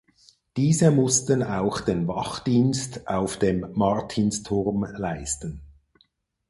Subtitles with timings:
[0.57, 5.61] Diese mussten auch den Wachdienst auf dem Martinsturm leisten.